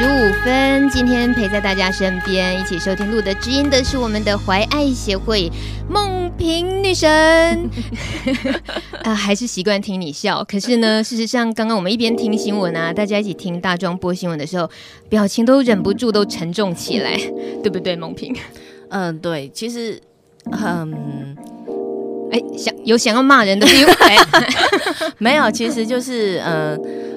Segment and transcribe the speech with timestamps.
[0.00, 0.88] 十五分。
[0.88, 5.52] 今天陪在大家身边一起收听路的知音的是我们的怀爱协会
[5.90, 7.68] 梦萍女神。
[9.04, 10.42] 啊，还是习惯听你笑。
[10.44, 14.70] 可是呢，事实上，刚刚我们一边听新闻啊，大家一起听大壮播新闻的时候，
[15.10, 17.18] 表情都忍不住都沉重起来，
[17.62, 18.34] 对不对，梦萍？
[18.88, 19.50] 嗯，对。
[19.52, 20.00] 其实，
[20.50, 21.36] 嗯，
[22.32, 23.92] 哎，想有想要骂人的机会？
[25.18, 27.09] 没有，其实就是嗯。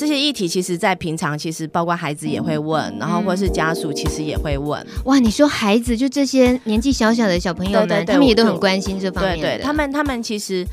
[0.00, 4.82] 这些议题其实，在平常其实包括孩子也会问，然后或是家属其实也会问。
[5.04, 9.38] 哇，你说孩子就这些年纪小小的小朋友们，对对对，他们也都很关心这方面。
[9.38, 10.66] 对对，他们他们其实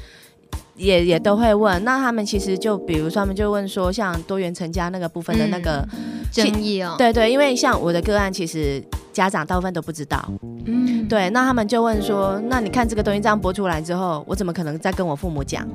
[0.77, 1.83] 也也都会问。
[1.83, 6.95] 那他们其实就比如说，他们就问说，像多元成家那个部分的那个、嗯、争议哦。
[6.97, 10.23] 对对，因为像我的个案，其实家长大部分都不知道。
[10.65, 11.29] 嗯，对。
[11.31, 15.67] 那他们就问说，那你看这个东西这样播出来之后，我怎么可能再跟我父母讲？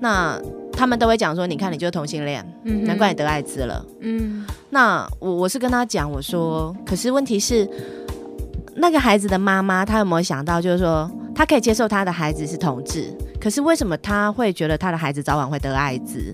[0.00, 0.38] 那
[0.78, 3.84] 他们都会讲说，你看你就是同性恋，嗯，难怪你得艾滋了。
[3.98, 7.68] 嗯，那我我是跟他讲，我说，可是问题是，
[8.76, 16.32] 那个孩子的妈妈，她有没有想到，就是说，她可以接受她的孩子是同志，可是为什么她会觉得她的孩子早晚会得艾滋？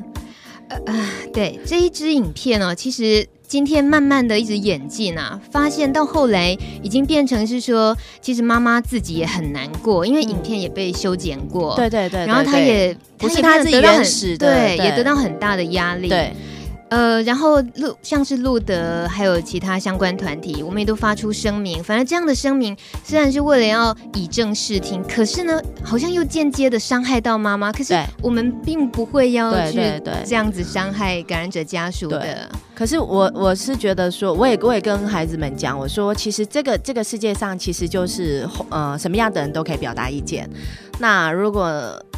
[0.69, 0.95] 呃，
[1.33, 3.27] 对，这一支影片呢，其实。
[3.55, 16.33] 今天慢慢的一直演进啊，发现到后来已经变成是说，其实妈妈自己也很难过，因为影片也被修剪过，对对对，然后她也不是她自己原始的，对，也得到很大的压力，对。
[16.95, 21.83] 呃，然后路像是路德，还有其他相关团体，我们也都发出声明。
[21.83, 27.73] 反正这样的声明虽然是为了要以正视听，可是呢，好像又间接的伤害到妈妈。
[27.73, 29.81] 可是我们并不会要去
[30.25, 32.49] 这样子伤害感染者家属的。
[32.77, 40.49] 可是我我是觉得说，我也我也跟孩子们讲，我说其实这个这个世界上其实就是呃什么样的人都可以表达意见。
[40.99, 41.65] 那如果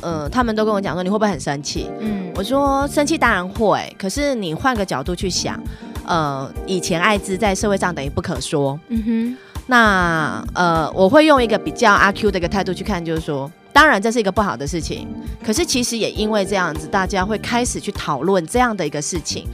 [0.03, 1.91] 呃，他们都跟我讲说，你会不会很生气？
[1.99, 5.59] 嗯，我说生气当然会，可是你换个角度去想，
[6.05, 8.79] 呃，以前艾滋在社会上等于不可说。
[8.89, 15.09] 嗯哼，那呃，我会用一个比较阿 Q 的一个态度去看，就是说，当然这是一个不好的事情，
[15.43, 19.47] 可是其实也因为这样子，大家会开始去讨论这样的一个事情。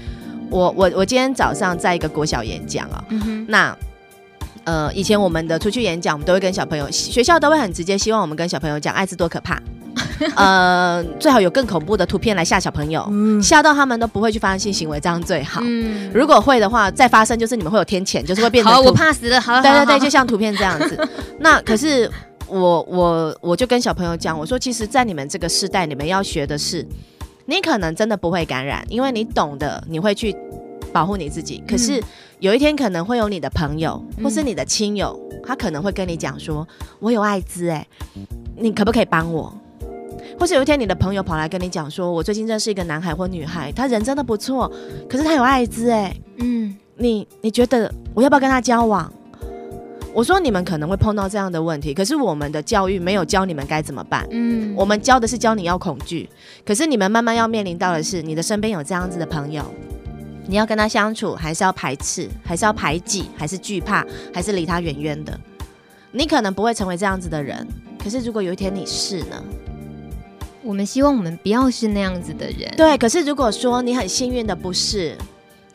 [0.51, 3.77] 我我我今天早上在一个国小演讲啊，嗯哼，那。
[4.65, 9.61] 呃，以前我们的出去演讲，我们都会跟小朋友，学校都会很直接，希望我们跟小朋友讲艾滋多可怕，
[10.37, 13.03] 呃，最好有更恐怖的图片来吓小朋友，
[13.43, 15.61] 吓、嗯、到他们都不会去发生性行为，这样最好。
[15.65, 18.71] 嗯、如果会的话，再发生就是你们会有天谴，就是会变成。
[18.75, 19.41] 好，我怕死了。
[19.41, 21.09] 好，对对对，就像图片这样子。
[21.41, 22.09] 那可是
[22.47, 26.87] 我我我就跟小朋友讲，我说，其实，在你们这个时代，你们要学的是，
[27.47, 30.37] 你可能真的不会感染，因为你懂得，你会去。
[30.93, 32.03] 保护你自己，可是
[32.39, 36.67] 有一天可能会有你的朋友或是你的亲友，嗯、他可能会跟你讲说
[37.01, 37.87] ：“我有艾滋，哎，
[38.57, 39.53] 你可不可以帮我？”
[40.39, 44.71] 或是有一天你的朋友跑来跟你讲说：“我最近认识一个男孩或女孩，他人真的不错，
[45.09, 49.13] 可是他有艾滋，哎，嗯，你你觉得我要不要跟他交往？”
[50.15, 54.27] 我说：“你们可能会碰到这样的问题，可是我们的教育没有教你们该怎么办。
[54.31, 56.29] 嗯，我们教的是教你要恐惧，
[56.67, 59.65] 可是你们慢慢要面临到的是，你的身边有这样子的朋友。”
[60.47, 64.05] 你要跟他相处，还是要排斥，还是要排挤，还是惧怕，
[64.35, 65.39] 还是离他远远的？
[66.11, 67.67] 你可能不会成为这样子的人，
[67.99, 69.43] 可是如果有一天你是呢？
[70.63, 72.73] 我们希望我们不要是那样子的人。
[72.77, 75.17] 对，可是如果说你很幸运的不是，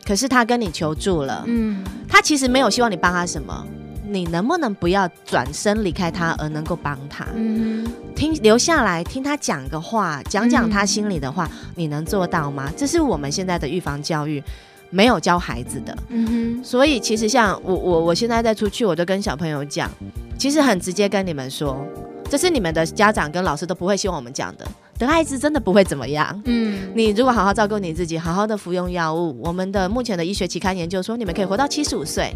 [0.06, 3.66] 可是他跟你求助了，嗯，他其实没有希望你帮他什么。
[4.08, 7.26] 你能不能不要转身离开他，而能够帮他？
[7.34, 7.86] 嗯，
[8.16, 12.72] 听留下来听他讲个话，讲讲他心里的话，嗯，你能做到吗？
[12.76, 14.42] 这是我们现在的预防教育
[14.90, 15.96] 没有教孩子的。
[16.08, 19.90] 嗯哼，所以其实像我我我现在在出去，我都跟小朋友讲，
[20.38, 21.86] 其实很直接跟你们说，
[22.30, 24.66] 这是你们的家长跟老师都不会希望我们讲的。
[24.98, 26.42] 得艾滋真的不会怎么样。
[26.44, 32.34] 嗯，你如果好好照顾你自己，好好的服用药物，我们的目前的医学期刊研究说，你们可以活到七十五岁。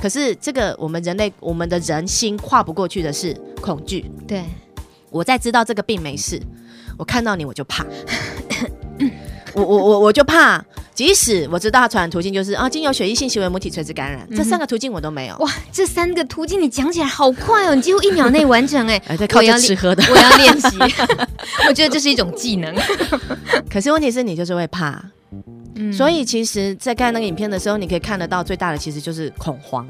[0.00, 4.10] 可是这个我们人类，我们的人心跨不过去的是恐惧。
[4.26, 4.44] 对，
[5.10, 6.40] 我在知道这个病没事，
[6.96, 7.84] 我看到你我就怕，
[9.54, 10.64] 我我我我就怕。
[10.92, 15.36] 即使我知道它传染途径就是啊，经由血液性行为母体垂直感染，嗯、这三个途径我都没有。
[15.38, 19.00] 哇，这三个途径你讲起来好快哦，你几乎一秒内完成哎。
[19.08, 20.76] 哎，对，靠着吃喝的，我要练习。
[21.68, 22.74] 我觉得这是一种技能。
[23.72, 25.02] 可是问题是你就是会怕。
[25.92, 29.86] 所以其实，在看那个影片的时候，你可以看得到最大的其实就是恐慌。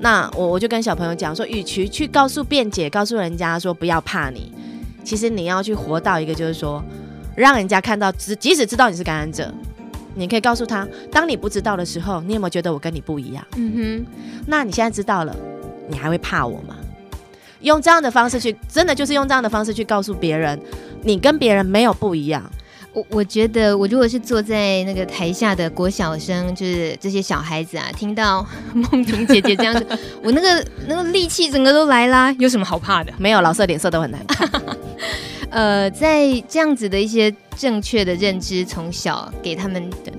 [0.00, 4.52] 那我我就跟小朋友讲说，与其去告诉辩解，告诉人家说不要怕你，
[5.02, 6.84] 其实你要去活到一个就是说，
[7.34, 9.52] 让人家看到，即即使知道你是感染者，
[10.14, 13.44] 你可以告诉他，当你不知道的时候，你有没有觉得我跟你不一样？
[13.56, 14.06] 嗯哼。
[14.46, 15.34] 那你现在知道了，
[15.88, 16.76] 你还会怕我吗？
[17.60, 20.60] 用这样的方式去，真的就是用这样的方式去告诉别人，
[21.02, 22.50] 你跟别人没有不一样。
[22.96, 29.86] 我我觉得，我如果是坐在那个台下的国小生，就是这些小孩子啊，听到 梦婷姐姐这样子，
[30.24, 33.12] 我那个那个力气整个都来啦，有什么好怕的？
[33.18, 34.50] 没有，老色脸色都很难看。
[35.50, 40.10] 呃，在这样子的一些正确的认知，从小给他们的。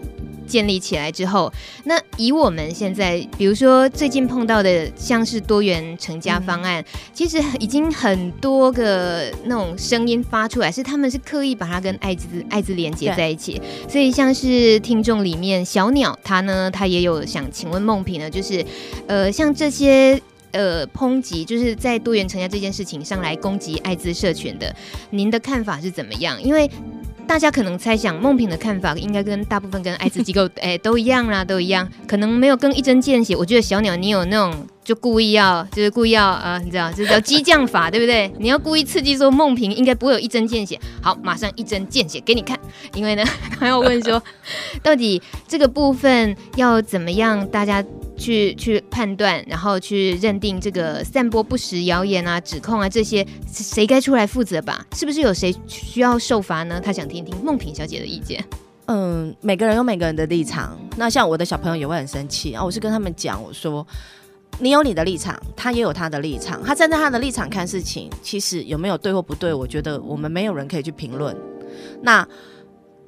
[0.47, 1.51] 建立起来之后，
[1.83, 13.61] 那以我们现在，比如说最近碰到的，像是多元成家方案，嗯、其实已经很多个那种声音发出来，是他们是刻意把它跟艾滋艾滋连接在一起。
[13.89, 18.65] 所以像是听众里面小鸟，他呢，他也有想请问梦萍呢，就是
[19.07, 20.19] 呃，像这些
[20.51, 24.73] 呃抨击，就是在多元成家这件事情上来攻击艾滋社群的，
[25.09, 26.41] 您的看法是怎么样？
[26.41, 26.69] 因为
[27.27, 33.35] 大家可能猜想梦萍的看法应该跟大部分跟艾滋机构 哎都一样啦，都一样，可能没有更一针见血。
[33.35, 38.31] 我觉得小鸟你有那种就故意要就是故意要呃你知道就是叫激将法对不对？
[38.39, 42.57] 你要故意刺激说梦萍应该不会有一针见血，好，马上一针见血给你看。
[42.93, 43.23] 因为呢，
[43.59, 44.21] 还要问说
[44.81, 47.83] 到底这个部分要怎么样大家。
[48.17, 54.85] 去去判断，然后去认定这个散播不实谣言啊、指控啊这些，谁该出来负责吧？
[54.93, 56.81] 是不是有谁需要受罚呢？
[56.83, 58.43] 他想听听梦萍小姐的意见。
[58.87, 60.77] 嗯，每个人有每个人的立场。
[60.97, 63.85] 那像我的小朋友也会很生气啊，我是跟他们讲，我说
[64.59, 71.35] 你有你的立场，他也有他的立场，他站在他的立场看事情，其实有没有对或不对，我觉得我们没有人可以去评论。
[72.01, 72.27] 那。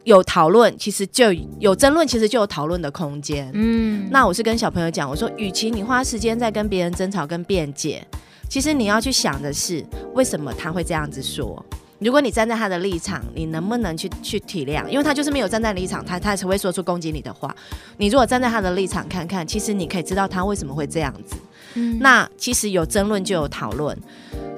[0.09, 3.47] 有讨论，其实就有争论，其实就有讨论的空间。
[3.53, 8.03] 嗯，那我是跟小朋友讲，我说，与其你花时间在跟别人争吵跟辩解，
[8.49, 9.85] 其实你要去想的是，
[10.15, 11.63] 为什么他会这样子说？
[11.99, 14.87] 如果你站在他的立场，你能不能去去体谅？
[14.87, 17.55] 因为他就是没有站在立场，他他才会说出攻击你的话。
[17.97, 21.35] 你如果站在他的立场看看，其实你可以知道他为什么会这样子。
[21.75, 23.95] 嗯，那其实有争论就有讨论。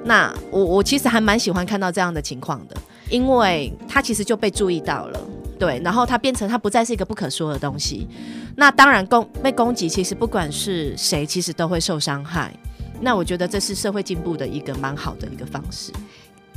[0.06, 2.76] 那我我其实还蛮喜欢看到这样的情况的。
[3.10, 5.20] 因为他其实就被注意到了，
[5.62, 8.08] 对，然后它变成它不再是一个不可说的东西。
[8.56, 12.52] 那当然攻被攻击，其实不管是谁，其实都会受伤害。
[13.00, 15.92] 那我觉得这是社会进步的一个蛮好的一个方式。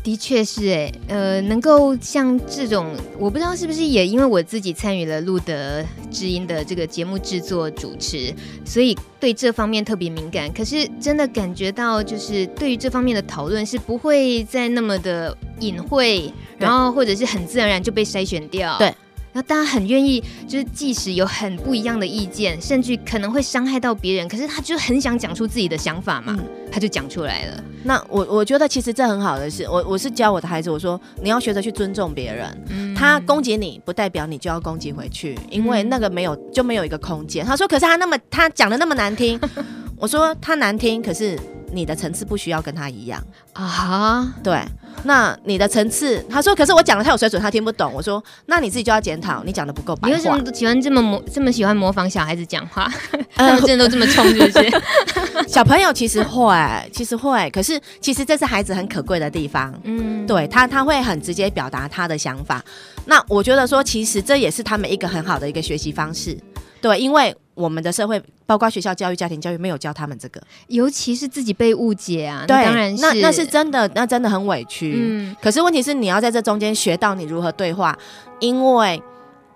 [0.01, 8.33] 的确是哎，呃，能够像这种，我不知道是不是也因为我自己参与了路德知音的这个节目制作主持，
[8.65, 10.51] 所以对这方面特别敏感。
[10.51, 18.77] 可是真的感觉到，就是对于这方面的讨论是不会再那么的隐晦，然后或者是很自然而然就被筛选掉。
[18.77, 18.93] 对。
[19.33, 27.63] 然后大家很愿意，就是即使有很不一样的意见，甚至可能会伤害到别人，可是他就很想讲出自己的想法嘛，嗯、他就讲出来了。
[27.83, 37.45] 那我我觉得其实这很好的是，我我是教我的孩子，我说你要学着去尊重别人，嗯、他攻击你不代表你就要攻击回去，因为那个没有就没有一个空间。
[37.45, 39.37] 他说，可是他那么他讲的那么难听，
[39.99, 41.37] 我说他难听，可是。
[41.71, 43.21] 你的层次不需要跟他一样
[43.53, 44.61] 啊，对，
[45.03, 47.91] 那你的层次，他说，可是我讲的太有水准，他听不懂。
[47.93, 50.07] 我说，那你自己就要检讨，你讲的不够白话。
[50.07, 52.91] 你为什么喜欢这么模这么喜欢模仿小孩子讲话？
[53.35, 55.47] 他们真的都这么冲，是不是？
[55.47, 59.73] 小朋友其实会，其实会，可是其实这是孩子很可贵的地方。
[59.83, 62.63] 嗯，对他他会很直接表达他的想法。
[63.05, 66.37] 那我觉得说，其实这也是他们一个很好的一个学习方式。
[66.81, 67.35] 对，因为。
[67.55, 72.45] 我们的社会，包括学校教育、家庭教育，没有教他们这个，尤其是自己被误解啊。
[72.47, 74.95] 对，当然是，那那是真的，那真的很委屈。
[74.95, 77.97] 嗯，可是问题是，你要在这中间学到你如何对话，
[78.39, 79.01] 因为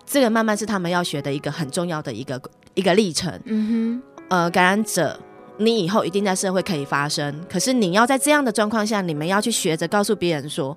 [0.06, 2.42] 这个慢慢是他们要学的一个很重要的一个
[2.74, 3.32] 一个历程。
[3.46, 5.20] 嗯哼，呃，感染者，
[5.58, 10.76] 你以后一定在社会可以发生，可是你要在这样的状况下，你们要去学着告诉别人说，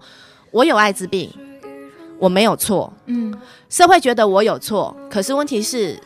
[0.51, 1.31] 我有艾滋病，
[2.19, 2.93] 我没有错。
[3.07, 3.35] 嗯，
[3.71, 5.99] 社会觉得我有错，可是问题是。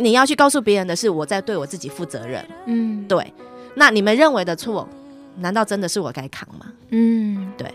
[0.00, 2.44] 你要去告诉别人的是，我在对我自己负责任。
[2.66, 3.32] 嗯，对。
[3.74, 4.88] 那你们认为的错，
[5.38, 6.66] 难道真的是我该扛吗？
[6.88, 7.72] 嗯，对。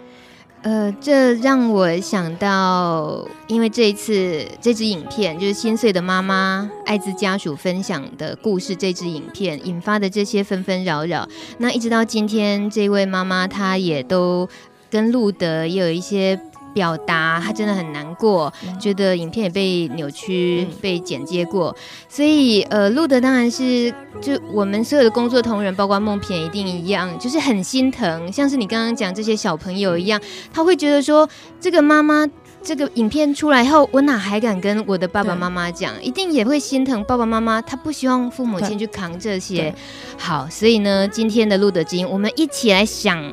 [0.64, 11.28] 呃，这让我想到，因为这一次这支影片，就是心碎的妈妈艾滋家属分享的故事，这支影片引发的这些纷纷扰扰。
[11.60, 14.50] 那一直到今天，这位妈妈她也都
[14.90, 16.40] 跟路德也有一些。
[16.76, 21.74] 表达他真的很难过，嗯、觉得影片也被扭曲、嗯、被剪接过，
[22.10, 23.90] 所以呃，路德当然是
[24.20, 30.20] 就我们所有的工作同仁，包括梦片一定一样，就是很心疼，像是你刚刚讲这些小朋友一样，
[30.54, 31.28] 他会觉得说，
[31.62, 32.28] 这个妈妈
[32.62, 35.94] 这个影片出来后，我哪还敢跟我的爸爸妈妈讲？
[36.04, 39.74] 一定也会心疼爸爸妈妈，他不希望父母亲去扛这些。
[40.18, 43.24] 好，所以呢，今天的路德金，我们一起来想。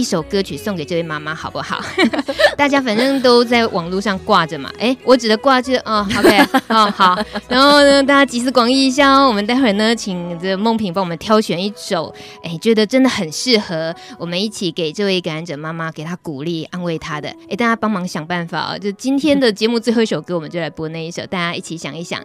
[0.00, 1.78] 一首歌曲送给这位妈妈，好不好？
[2.56, 4.72] 大家反正都在网络上挂着嘛。
[4.78, 6.38] 哎，我指的挂着哦，OK，
[6.68, 7.22] 哦好。
[7.50, 9.28] 然后呢，大家集思广益一下哦。
[9.28, 17.28] 我们待会儿呢，请这梦萍帮我们挑选一首，哎，觉得真的很适合我们一起给这位感染者妈妈给她鼓励、安慰她的。
[17.50, 18.78] 哎，大家帮忙想办法啊！
[18.78, 22.18] 就今天的节目最后一首歌，我们就来播那一首，大家一起想一想。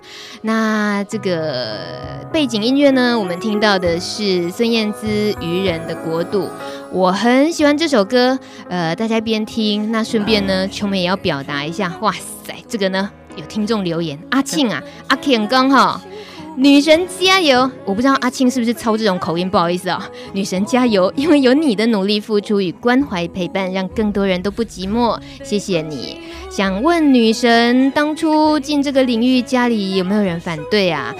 [0.44, 5.08] 那这个背景音乐呢，我们听到的是孙燕姿
[5.42, 6.44] 《愚人的国度》。
[6.92, 8.38] 我很喜欢这首歌，
[8.70, 11.94] 呃，大家一边听，那顺便呢，琼美也要表达一下。
[12.02, 16.00] 哇塞，这个呢，有听众留言，阿庆啊， 阿庆刚好，
[16.56, 17.70] 女神加油！
[17.84, 26.20] 我不知道阿庆是不是操这种口音，不好意思啊、哦，女神加油，因为有你的努力付出与关怀陪伴，让更多人都不寂寞，谢谢你。
[26.50, 31.14] 想问女神，当初进这个领域，家里有没有人反对啊？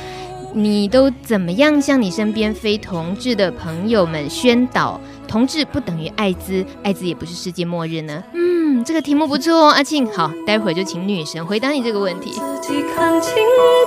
[0.54, 4.98] 你都怎么样向你身边非同志的朋友们宣导？
[5.28, 8.24] 同志不等于艾滋，艾滋也不是世界末日呢。
[8.34, 10.06] 嗯，这个题目不错哦，阿庆。
[10.08, 12.32] 好，待会儿就请女神回答你这个问题。
[12.62, 13.34] 自己看清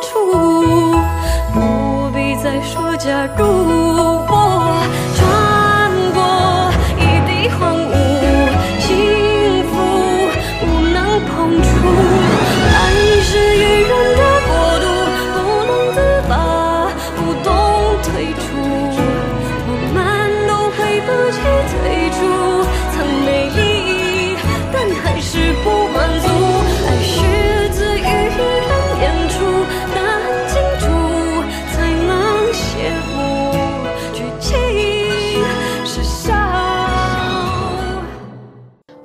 [0.02, 0.32] 楚，
[1.54, 3.44] 不必再说假如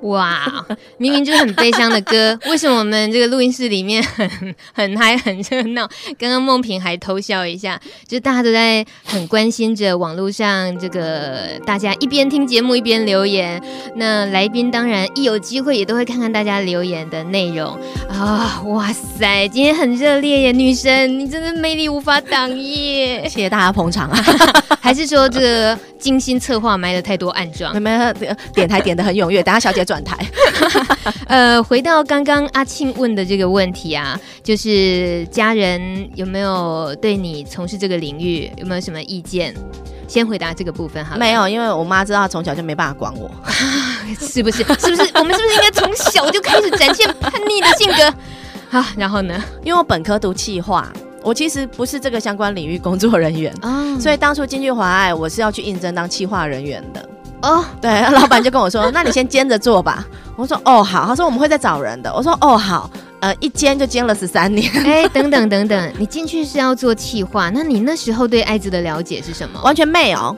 [0.04, 0.66] 哇，
[0.98, 5.90] 明明就是很悲伤的歌，为什么我们这个录音室里面很很嗨很热闹？
[6.18, 13.62] 刚刚梦萍还偷笑一下，就大家都在很关心着网络上这个大家一边听节目一边留言。
[13.96, 17.80] 那来宾当然一有机会也都会看看大家留言的内容
[18.10, 18.62] 啊！
[18.66, 23.24] 哇塞，今天很热烈耶，女神你真的魅力无法挡耶！
[23.24, 24.24] 谢谢大家捧场啊！
[24.82, 27.82] 还是说这个精心策划埋了太多暗桩？
[27.82, 28.14] 没有，
[28.54, 30.18] 点台点的很踊跃，等下小姐转台。
[31.28, 39.54] 呃，回到刚刚阿庆问的这个问题啊，就是家人有没有对你从事这个领域有没有什么意见？
[40.08, 41.16] 先回答这个部分哈。
[41.16, 43.30] 没有，因为我妈知道从小就没办法管我，
[44.20, 44.64] 是不是？
[44.64, 45.12] 是不是？
[45.14, 48.14] 我们是不是应该从小就开始展现叛逆的性格？
[48.70, 49.40] 好， 然后呢？
[49.64, 57.08] 因为我本科读气化，我其实不是这个相关领域工作人员啊，所以当初进去华爱，我是要去应征当企划人员的。
[57.44, 60.04] 哦，oh, 对， 老板就跟我说：“那你先兼着做吧。”
[60.36, 64.70] 我说：“哦，好。”他说：“我们会再找人的。”我说：“哦，好。”呃，一兼就兼了十三年。
[64.84, 69.62] 哎，等等等等，你进去是要做企划，那你那时候对艾滋的了解是什么？
[69.62, 70.36] 完全没有。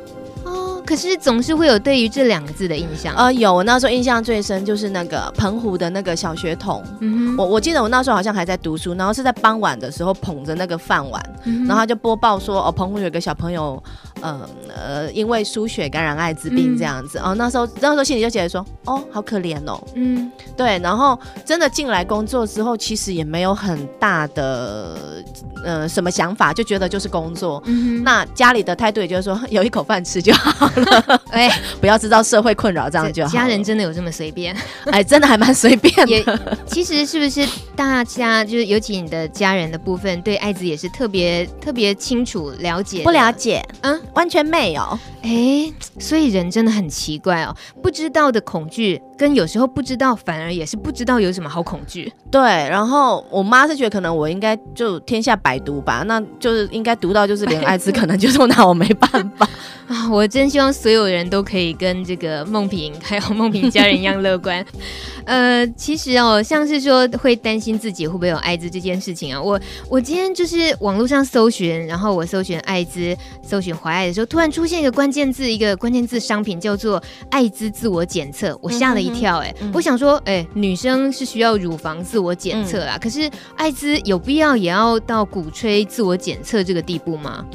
[0.85, 3.12] 可是总是会有对于这两个字的印象。
[3.15, 6.83] 呃，有，我那时候印象最深就是那个澎湖的那个小学童。
[7.00, 13.81] 嗯哼，我我记得我那时候好像还在读书，然后是在傍晚的时候捧着那个饭碗，嗯、然后他就播报说，哦，澎湖有个小朋友，
[14.22, 17.19] 呃呃，因为输血感染艾滋病这样子。
[17.19, 19.81] 嗯、哦，那时候那时候心里就觉得说，哦，好可怜哦。
[19.95, 20.79] 嗯，对。
[20.79, 25.24] 然后真的进来工作之后，其实也没有很大的
[25.63, 27.62] 呃什么想法，就觉得就是工作。
[27.65, 31.22] 嗯，那家里的态度也就是说， 有一口饭吃就好了。
[31.31, 31.50] 哎，
[31.81, 33.31] 不要制造社会困扰，这样就好。
[33.31, 34.55] 家人真的有这么随便？
[34.86, 36.07] 哎，真的还蛮随便的。
[36.07, 36.25] 也
[36.65, 43.03] 其实是不是大家就是尤其你的家人的部分，对艾滋也是特别特别清楚了解？
[43.03, 44.81] 不了解，嗯，完全没有。
[45.21, 52.12] 哎，所以人真的很奇怪哦，不知道的恐惧，跟有时候不知道反而也是不知道有什么好恐惧。
[52.29, 59.50] 对，然后我妈是觉得可能我应该就天下百毒吧，那就是应该毒到就是连艾滋可能就说拿我没办法
[59.88, 60.09] 啊。
[60.12, 64.63] 我真希望所有人都可以跟这个梦萍还有梦萍家人一样乐观。
[65.25, 69.59] 呃，其实哦，像是说会担心自己会不会有艾滋这件事情啊，我
[69.89, 87.46] 我今天就是网络上搜寻，然后我搜寻艾滋，搜寻怀爱的时候，突然出现一个关键字，一个关键字商品叫做艾滋自我检测，我吓了一跳，欸，哎、嗯，我想说，哎、欸，女生是需要乳房自我检测啊，嗯、可是艾滋有必要也要到鼓吹自我检测这个地步吗？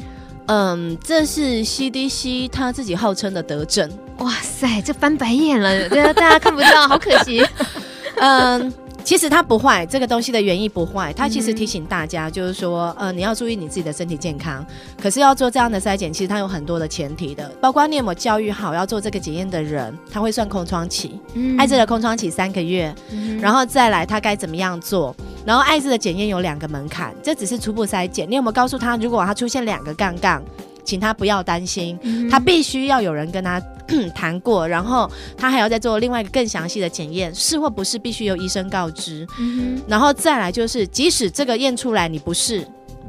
[0.47, 3.89] 嗯，这是 CDC 他自己号称的德政。
[4.17, 7.45] 哇塞，这翻白眼了，对啊，大家看不到，好可惜。
[8.19, 8.73] 嗯。
[9.03, 11.11] 其实它不坏，这个东西的原意不坏。
[11.13, 14.65] 它其实提醒大家，就是说，呃，你要注意你自己的身体健康。
[15.01, 25.15] 可是要做这样的筛检，其实它有很多的前提的，包括你有没有教育好要做这个检验的人，他会算空窗期，嗯、艾滋的空窗期三个月，嗯、然后再来他该怎么样做。
[25.45, 28.29] 然后艾滋的检验有两个门槛，这只是初步筛检。
[28.29, 30.41] 你有没有告诉他，如果他出现两个杠杠，
[30.83, 33.61] 请他不要担心，嗯、他必须要有人跟他
[34.15, 39.27] 谈过，然后他还要再做另外一个更详细的检验，是或不是必须由医生告知。
[39.39, 42.65] 嗯、然后再来就是，即使这个验出来你不是，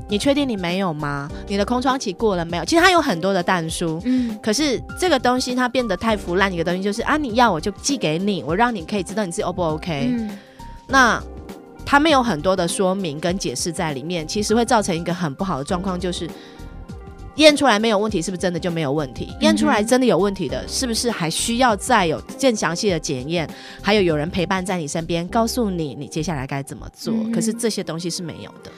[0.08, 1.30] 你确定你没有吗？
[1.46, 2.64] 你的空窗期过了没有？
[2.64, 10.08] 其实他有很多的但书，嗯，可是这个东西它变得太腐烂，一个东西就是啊，你要我就寄给你，我让你可以知道你自己 O 不 OK。
[10.10, 10.36] 嗯、
[10.88, 11.22] 那
[11.86, 16.28] 他没有很多的说明跟解释在里面，其实会造成一个很不好的状况，就是。
[17.36, 19.34] 验出来没有问题，是不是真的就没有问题？
[19.40, 23.48] 验出来真的有问题的，是不是还需要再有更详细的检验？
[23.80, 27.14] 还有有人陪伴在你身边，告诉你你接下来该怎么做？
[27.14, 28.70] 嗯、可是这些东西是没有的。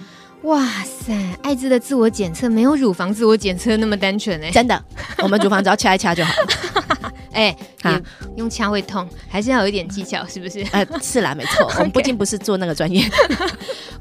[0.42, 4.84] 哇塞，艾滋的自我检测没有乳房自我检测那么单纯哎、欸，真的，
[5.22, 7.12] 我们乳房只要掐一掐就好了。
[7.32, 8.00] 哎，哈
[8.36, 10.64] 用掐会痛，还是要有一点技巧，是不是？
[10.70, 13.04] 呃，是啦，没错， 我们毕竟不是做那个专业。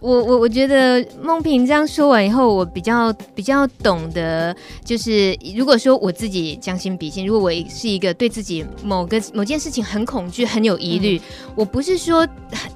[0.03, 12.27] 我我我觉得梦萍这样说完以后，我比较比较懂得，就是如果说我自己将心比心，如果我是一个对自己某个某件事情很恐惧、很有疑虑，嗯、我不是说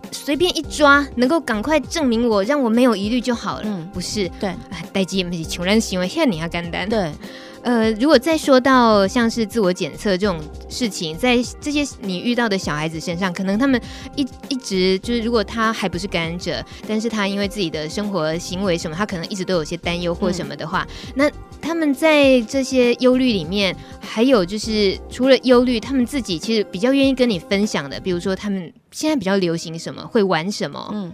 [0.09, 4.55] 随便一抓能够赶快证明我让我没有疑虑就好了，嗯，不是，对，
[4.93, 7.11] 代志不是穷人行为，像你要干单，对。
[7.67, 13.79] 呃，如果再说到像是自我检测这种事情，在这些你遇到的小孩子身上，可能他们
[14.15, 21.31] 一一直就是，如果他还不是感染者，但是他因为自己的生活行为什么，他可能一直都有些担忧或什么的话，嗯、那
[21.61, 30.89] 他们在这些忧虑里面，还有就是除了忧虑，他们自己其实比较愿意跟你分享的，比如说他们现在比较流行什么，会玩什么？
[30.93, 31.11] 嗯，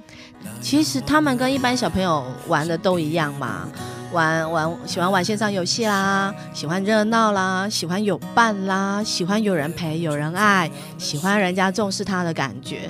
[0.61, 3.67] 其实他们跟一般小朋友玩的都一样嘛。
[4.13, 12.89] 玩玩喜欢玩线上游戏啦，喜欢热闹啦，喜欢有伴啦，喜欢有人陪有人爱，喜欢人家重视他的感觉。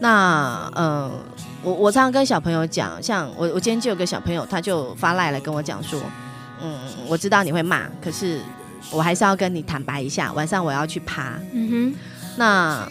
[0.00, 1.10] 那嗯，
[1.62, 6.00] 我我常常跟小朋友讲，像我我今天就有个小朋友，他就发赖来跟我讲说，
[6.62, 8.40] 嗯，我知道你会骂，可是
[8.90, 11.34] 我还是要跟你坦白一下，晚上我要去爬。
[11.52, 11.94] 嗯哼，
[12.36, 12.88] 那。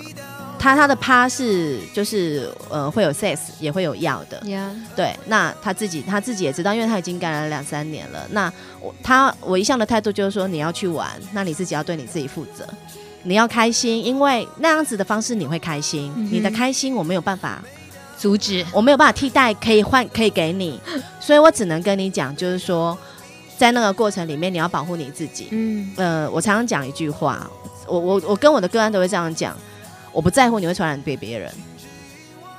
[0.64, 4.70] 他他的趴是就是呃会有 sex 也会有药的，Yeah.
[4.96, 8.26] 对，那他自己他自己也知道，因为他已经感染了两三年了。
[8.30, 12.66] 那我他我一向的态度就是说，你要去玩，那你自己要对你自己负责，
[13.24, 16.32] 你要开心，因为那样子的方式你会开心，mm hmm.
[16.32, 17.62] 你的开心我没有办法
[18.18, 20.80] 阻止，我没有办法替代，可以换可以给你，
[21.20, 22.98] 所以我只能跟你讲，就是说
[23.58, 25.50] 在那个过程里面你要保护你自己。
[25.52, 27.46] 嗯，呃，我常常讲一句话，
[27.86, 29.58] 我我我跟我的个案都会这样讲。
[30.14, 31.52] 我不在乎你会传染给别人，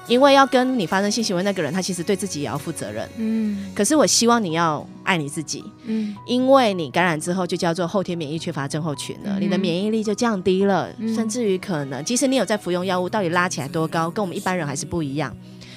[0.06, 3.08] 因为要跟你发生性行为那个人，他其实对自己也要负责任。
[3.16, 5.64] 嗯，可是我希望你要爱你自己。
[5.84, 15.34] 嗯，因为你感染之后就叫做后天免疫缺乏症候群了，嗯、你的免疫力就降低了，嗯、甚至于可能，即使你有在服用药物，到底拉起来多高，跟我们一般人还是不一样。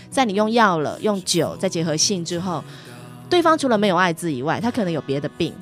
[0.10, 2.64] 在你用药了、用酒再结合性之后，
[3.30, 5.54] 对方除了没有艾滋以外，他可能有别的病。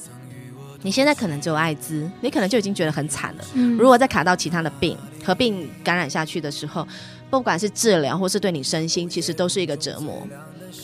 [0.82, 3.44] 你现在可能只有艾滋，你可能就已经觉得很惨了。
[3.56, 4.96] 嗯、如果再卡到其他的病，
[5.26, 6.88] 合并感染下去的时候，
[7.30, 10.26] 不管是治疗或是对你身心，其实都是一个折磨。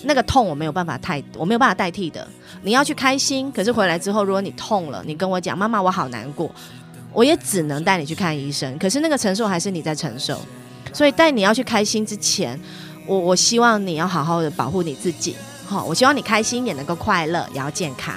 [0.03, 2.27] 那个痛我没有办法太，我没有办法代替的。
[2.63, 6.49] 你要去开心，可是回来之后，如果你痛了，你跟我讲妈妈，我好难过，
[7.13, 8.77] 我也只能带你去看医生。
[8.79, 10.39] 可是那个承受还是你在承受。
[10.93, 12.59] 所以在你要去开心之前，
[13.05, 15.35] 我我希望你要好好的保护你自己。
[15.65, 18.15] 好，我希望你开心也能够快乐，也要健康。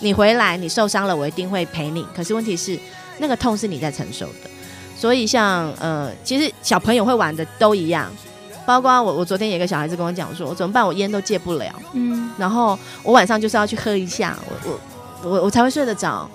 [0.00, 2.04] 你回来，你受伤了，我一定会陪你。
[2.14, 2.78] 可是问题是，
[3.18, 4.50] 那个痛是你在承受的。
[4.98, 8.10] 所以像呃，其实小朋友会玩的都一样，
[8.66, 10.84] 包括我，我昨天有一个小孩子跟我讲说，我怎么办？
[10.84, 11.72] 我烟都戒不了。
[11.92, 12.28] 嗯。
[12.36, 14.80] 然后我晚上就是要去喝一下，我
[15.22, 16.28] 我我我才会睡得着。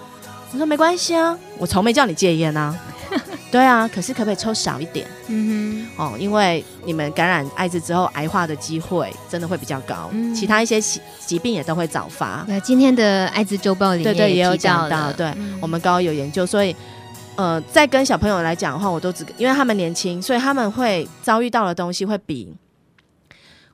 [0.54, 2.74] 我说没关系啊，我从没叫你戒烟啊。
[3.52, 5.06] 对啊，可是可不可以抽少一点？
[5.28, 10.82] 嗯哼，哦，因为你们感染艾滋之后，癌化的机会真的会比较高，嗯、其他一些
[11.24, 12.44] 疾病也都会早发。
[12.48, 16.76] 那今天的艾滋周报里面对对也有讲到，对、嗯、我们高有研究，所以
[17.36, 22.54] 呃，在跟小朋友来讲的话，我都只因为他们年轻，所以他们会遭遇到的东西会比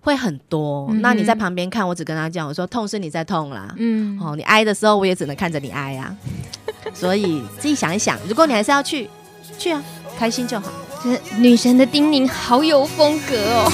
[0.01, 0.87] 会很多。
[0.89, 6.89] 嗯、那你在旁边看，我只跟他讲，我说痛是你在痛啦，嗯，哦，你挨的时候，我也只能看着你挨呀、啊。
[6.93, 9.09] 所以自己想一想，如果你还是要去。
[9.57, 9.83] 去啊，
[10.17, 10.71] 开心就好。
[11.03, 13.67] 这女神的叮咛好有风格哦。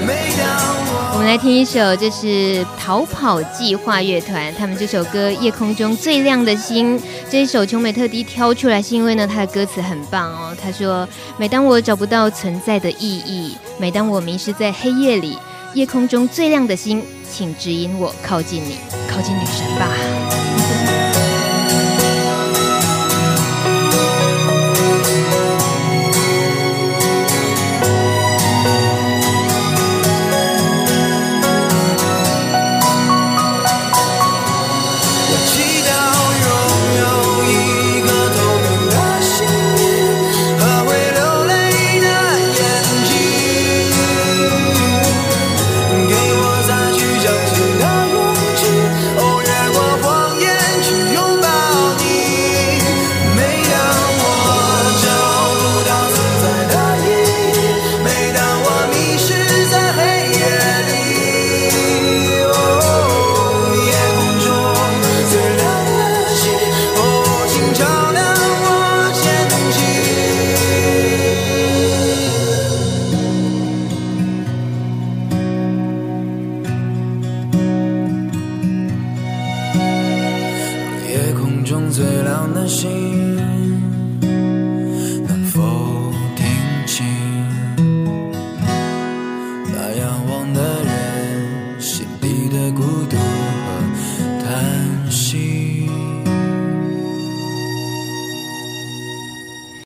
[0.00, 6.96] 我 我们来听一首，就是逃跑计划乐团他们这首歌《夜空中最亮的星》。
[7.28, 10.56] 这一首琼美特地挑出来，是因为呢，他的歌词很棒哦。
[10.62, 15.36] 他说：“每当我找不到存在的意义，每当我迷失在黑夜里，
[15.74, 18.76] 夜空中最亮的星，请指引我靠近你，
[19.10, 19.88] 靠近女神吧。”